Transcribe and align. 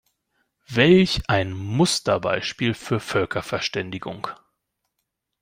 Welch 0.67 1.21
ein 1.29 1.51
Musterbeispiel 1.53 2.73
für 2.73 2.99
Völkerverständigung! 2.99 4.29